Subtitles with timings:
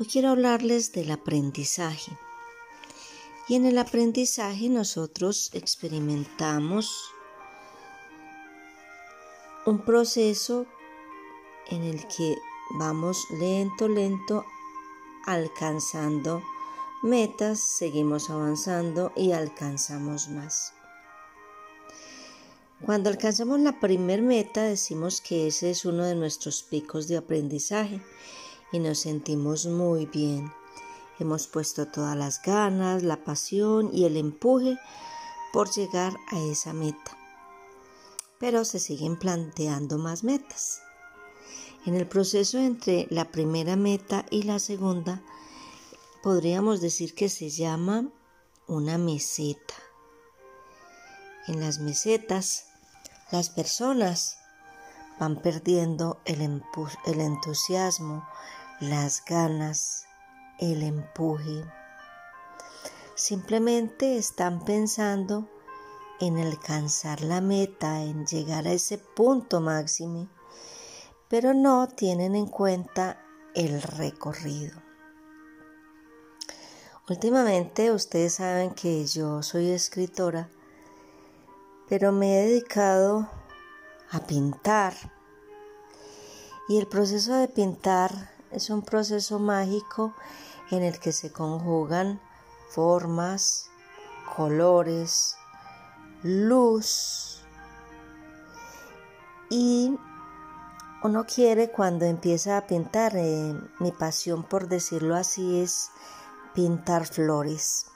[0.00, 2.12] Hoy quiero hablarles del aprendizaje.
[3.48, 7.10] Y en el aprendizaje nosotros experimentamos
[9.66, 10.66] un proceso
[11.70, 12.36] en el que
[12.78, 14.44] vamos lento, lento
[15.26, 16.44] alcanzando
[17.02, 20.74] metas, seguimos avanzando y alcanzamos más.
[22.86, 28.00] Cuando alcanzamos la primer meta decimos que ese es uno de nuestros picos de aprendizaje
[28.72, 30.52] y nos sentimos muy bien.
[31.18, 34.78] Hemos puesto todas las ganas, la pasión y el empuje
[35.52, 37.16] por llegar a esa meta.
[38.38, 40.80] Pero se siguen planteando más metas.
[41.86, 45.22] En el proceso entre la primera meta y la segunda,
[46.22, 48.08] podríamos decir que se llama
[48.66, 49.74] una meseta.
[51.46, 52.66] En las mesetas,
[53.30, 54.38] las personas
[55.18, 56.62] van perdiendo el,
[57.06, 58.28] el entusiasmo,
[58.80, 60.06] las ganas,
[60.60, 61.64] el empuje.
[63.16, 65.48] Simplemente están pensando
[66.20, 70.28] en alcanzar la meta, en llegar a ese punto máximo,
[71.28, 73.20] pero no tienen en cuenta
[73.54, 74.80] el recorrido.
[77.08, 80.50] Últimamente ustedes saben que yo soy escritora,
[81.88, 83.28] pero me he dedicado
[84.12, 84.94] a pintar.
[86.68, 90.14] Y el proceso de pintar es un proceso mágico
[90.70, 92.20] en el que se conjugan
[92.70, 93.70] formas,
[94.36, 95.36] colores,
[96.22, 97.42] luz
[99.50, 99.98] y
[101.02, 105.90] uno quiere cuando empieza a pintar, eh, mi pasión por decirlo así es
[106.54, 107.86] pintar flores.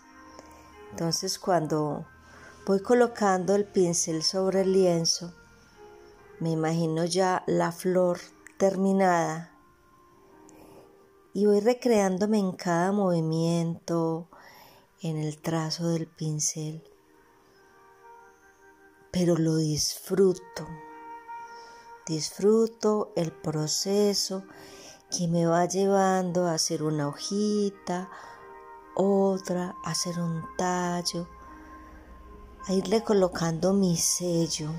[0.91, 2.07] Entonces cuando
[2.67, 5.33] voy colocando el pincel sobre el lienzo,
[6.39, 8.19] me imagino ya la flor
[8.57, 9.52] terminada
[11.35, 14.29] y voy recreándome en cada movimiento,
[15.01, 16.83] en el trazo del pincel.
[19.11, 20.69] Pero lo disfruto.
[22.07, 24.45] Disfruto el proceso
[25.11, 28.11] que me va llevando a hacer una hojita,
[28.95, 31.29] otra, a hacer un tallo,
[32.67, 34.71] a irle colocando mi sello,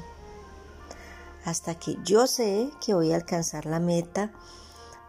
[1.45, 4.31] hasta que yo sé que voy a alcanzar la meta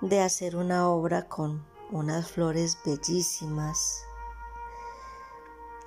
[0.08, 4.02] de hacer una obra con unas flores bellísimas.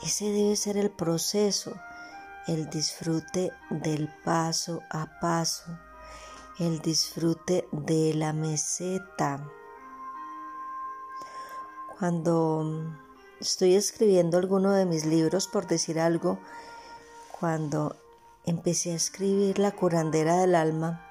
[0.02, 1.76] Ese debe ser el proceso,
[2.48, 5.78] el disfrute del paso a paso,
[6.58, 9.48] el disfrute de la meseta.
[12.00, 12.98] Cuando
[13.40, 16.40] estoy escribiendo alguno de mis libros, por decir algo,
[17.40, 17.96] cuando
[18.46, 21.07] empecé a escribir La curandera del alma,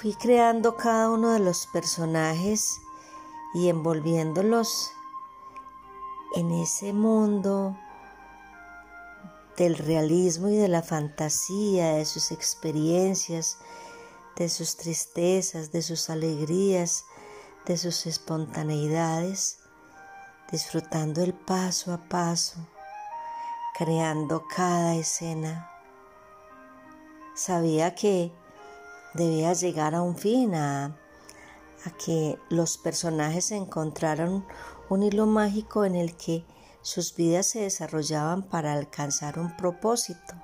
[0.00, 2.80] fui creando cada uno de los personajes
[3.52, 4.90] y envolviéndolos
[6.36, 7.76] en ese mundo
[9.58, 13.58] del realismo y de la fantasía, de sus experiencias,
[14.36, 17.04] de sus tristezas, de sus alegrías,
[17.66, 19.58] de sus espontaneidades,
[20.50, 22.56] disfrutando el paso a paso,
[23.76, 25.70] creando cada escena.
[27.34, 28.32] Sabía que
[29.14, 30.96] debía llegar a un fin, a,
[32.04, 34.46] que los personajes encontraran
[34.90, 36.44] un hilo mágico en el que
[36.82, 40.34] sus vidas se desarrollaban para alcanzar un propósito.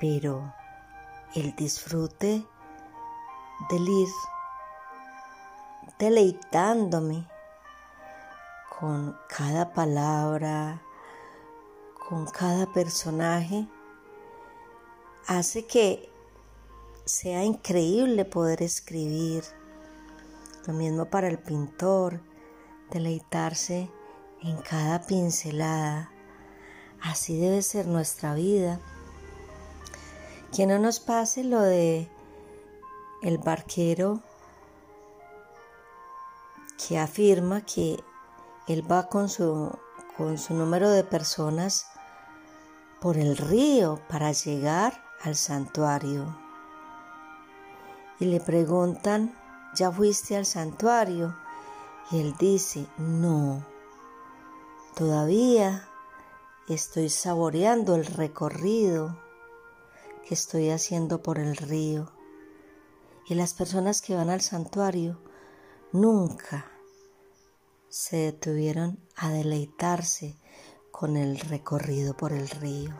[0.00, 0.54] Pero
[1.34, 2.46] el disfrute
[3.68, 4.08] del ir
[5.98, 7.28] deleitándome
[8.78, 10.82] con cada palabra,
[12.08, 13.68] con cada personaje,
[15.26, 16.09] hace que
[17.04, 19.44] sea increíble poder escribir.
[20.66, 22.20] Lo mismo para el pintor,
[22.90, 23.90] deleitarse
[24.42, 26.10] en cada pincelada.
[27.00, 28.80] Así debe ser nuestra vida.
[30.54, 32.08] Que no nos pase lo de
[33.22, 34.20] el barquero
[36.88, 38.02] que afirma que
[38.66, 39.70] él va con su,
[40.16, 41.86] con su número de personas
[43.00, 46.39] por el río para llegar al santuario
[48.20, 49.34] y le preguntan
[49.74, 51.36] ¿ya fuiste al santuario?
[52.10, 53.64] Y él dice, no,
[54.96, 55.88] todavía
[56.68, 59.18] estoy saboreando el recorrido
[60.26, 62.10] que estoy haciendo por el río.
[63.26, 65.20] Y las personas que van al santuario
[65.92, 66.66] nunca
[67.88, 70.36] se detuvieron a deleitarse
[70.90, 72.90] con el recorrido por el río.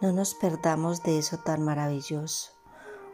[0.00, 2.53] No nos perdamos de eso tan maravilloso.